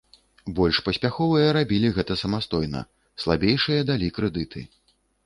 [0.59, 2.81] Больш паспяховыя рабілі гэта самастойна,
[3.25, 4.65] слабейшыя далі крэдыты.